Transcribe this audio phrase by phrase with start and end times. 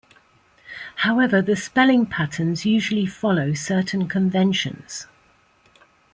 [1.05, 5.05] However, the spelling patterns usually follow certain conventions.